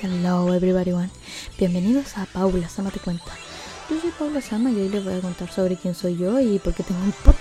[0.00, 0.92] Hello everybody
[1.58, 3.32] Bienvenidos a Paula Sama te cuenta.
[3.90, 6.60] Yo soy Paula Sama y hoy les voy a contar sobre quién soy yo y
[6.60, 7.38] por qué tengo un podcast.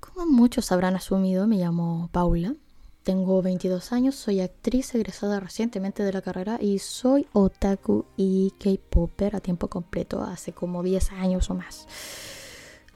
[0.00, 2.56] Como muchos habrán asumido, me llamo Paula
[3.02, 9.36] tengo 22 años, soy actriz egresada recientemente de la carrera y soy otaku y K-popper
[9.36, 11.86] a tiempo completo hace como 10 años o más.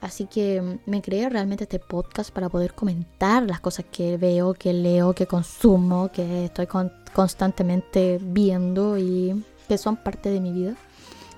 [0.01, 4.73] Así que me creé realmente este podcast para poder comentar las cosas que veo, que
[4.73, 6.67] leo, que consumo, que estoy
[7.13, 10.75] constantemente viendo y que son parte de mi vida.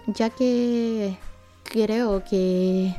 [0.08, 1.18] Ya que
[1.64, 2.94] creo que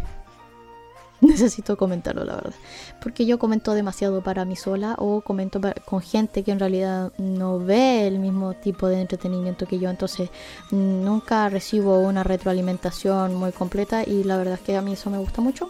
[1.20, 2.54] necesito comentarlo, la verdad.
[3.02, 7.58] Porque yo comento demasiado para mí sola o comento con gente que en realidad no
[7.58, 9.90] ve el mismo tipo de entretenimiento que yo.
[9.90, 10.30] Entonces
[10.70, 15.18] nunca recibo una retroalimentación muy completa y la verdad es que a mí eso me
[15.18, 15.68] gusta mucho.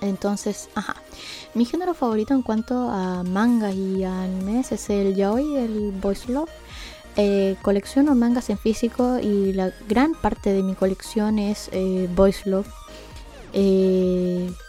[0.00, 0.96] Entonces, ajá.
[1.54, 6.50] Mi género favorito en cuanto a mangas y animes es el yaoi, el voice love.
[7.16, 12.48] Eh, colecciono mangas en físico y la gran parte de mi colección es eh, voice
[12.48, 12.68] love
[13.52, 13.87] eh,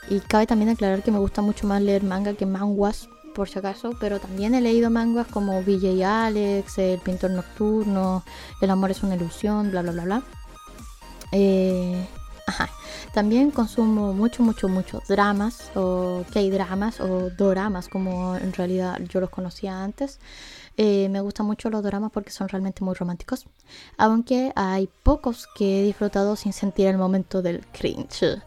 [0.09, 3.59] y cabe también aclarar que me gusta mucho más leer manga que manguas, por si
[3.59, 8.23] acaso, pero también he leído mangas como VJ Alex, El Pintor Nocturno,
[8.61, 10.23] El Amor es una ilusión, bla, bla, bla, bla.
[11.31, 12.05] Eh,
[12.47, 12.69] ajá.
[13.13, 19.29] También consumo mucho, mucho, mucho dramas o K-dramas o doramas, como en realidad yo los
[19.29, 20.19] conocía antes.
[20.77, 23.45] Eh, me gustan mucho los dramas porque son realmente muy románticos,
[23.97, 28.41] aunque hay pocos que he disfrutado sin sentir el momento del cringe.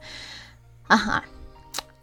[0.89, 1.25] Ajá.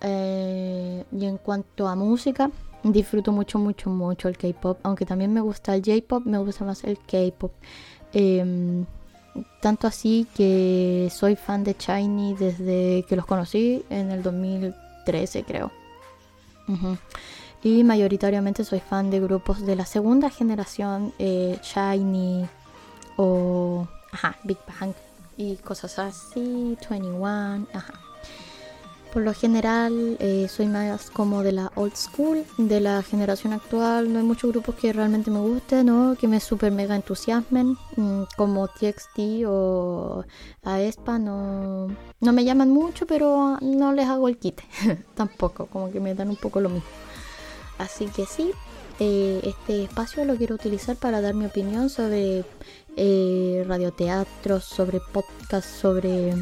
[0.02, 2.52] Eh, y en cuanto a música,
[2.84, 6.84] disfruto mucho, mucho, mucho el K-pop, aunque también me gusta el J-pop, me gusta más
[6.84, 7.52] el K-pop.
[8.14, 8.86] Em,
[9.62, 15.72] tanto así que soy fan de Shiny desde que los conocí en el 2013, creo
[17.64, 22.48] y mayoritariamente soy fan de grupos de la segunda generación, eh, Shiny
[23.18, 23.88] o
[24.44, 24.94] Big Bang
[25.38, 28.09] y cosas así, 21, ajá.
[29.14, 34.14] Por lo general eh, soy más como de la old school, de la generación actual.
[34.14, 38.24] No hay muchos grupos que realmente me gusten o que me super mega entusiasmen, mm,
[38.38, 40.24] como TXT o
[40.64, 41.18] Aespa.
[41.18, 41.88] No,
[42.20, 44.64] no me llaman mucho, pero no les hago el quite
[45.16, 46.88] tampoco, como que me dan un poco lo mismo.
[47.80, 48.52] Así que sí,
[49.00, 52.44] eh, este espacio lo quiero utilizar para dar mi opinión sobre
[52.98, 56.36] eh, radioteatros, sobre podcasts, sobre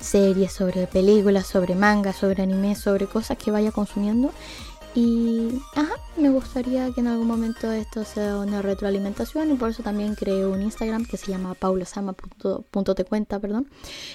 [0.00, 4.32] series, sobre películas, sobre mangas, sobre anime, sobre cosas que vaya consumiendo.
[4.96, 9.82] Y ajá, me gustaría que en algún momento esto sea una retroalimentación y por eso
[9.82, 13.68] también creé un Instagram que se llama paulasama.te perdón,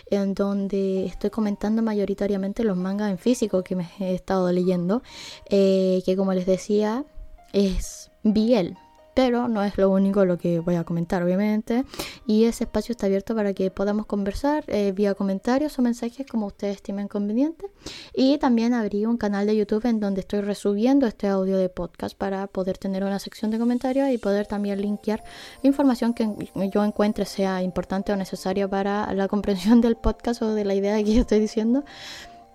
[0.09, 5.03] en donde estoy comentando mayoritariamente los mangas en físico que me he estado leyendo,
[5.51, 7.05] eh, que como les decía
[7.53, 8.75] es Biel,
[9.13, 11.83] pero no es lo único lo que voy a comentar, obviamente.
[12.25, 16.47] Y ese espacio está abierto para que podamos conversar eh, vía comentarios o mensajes como
[16.47, 17.67] ustedes estimen conveniente.
[18.13, 22.17] Y también abrí un canal de YouTube en donde estoy resubiendo este audio de podcast
[22.17, 25.23] para poder tener una sección de comentarios y poder también linkear
[25.63, 26.29] información que
[26.73, 30.95] yo encuentre sea importante o necesaria para la comprensión del podcast o de la idea
[31.03, 31.83] que yo estoy diciendo.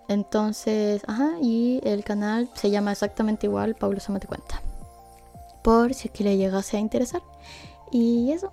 [0.09, 4.63] Entonces, ajá, y el canal se llama exactamente igual, Paulo Sama te cuenta
[5.67, 7.23] por si es que le llegase a interesar.
[7.91, 8.53] Y eso,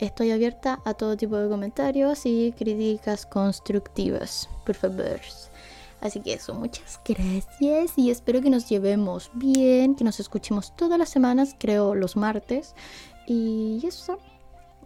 [0.00, 5.20] estoy abierta a todo tipo de comentarios y críticas constructivas, por favor.
[6.00, 10.98] Así que eso, muchas gracias y espero que nos llevemos bien, que nos escuchemos todas
[10.98, 12.74] las semanas, creo los martes.
[13.28, 14.18] Y eso,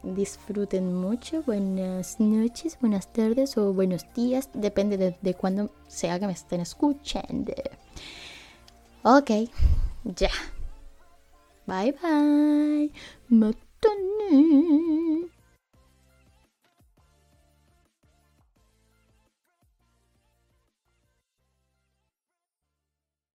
[0.02, 6.26] disfruten mucho, buenas noches, buenas tardes o buenos días, depende de, de cuándo sea que
[6.26, 7.54] me estén escuchando.
[9.02, 9.30] Ok,
[10.04, 10.28] ya.
[11.74, 12.92] バイバイ
[13.28, 15.26] またね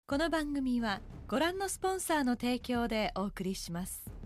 [0.05, 4.16] この番組はご覧のスポンサーの提供でお送りします。